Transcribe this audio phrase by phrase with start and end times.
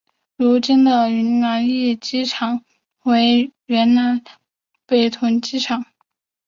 [0.35, 2.63] 如今的云南驿机场实
[3.03, 3.87] 为原
[4.87, 5.85] 北屯机场。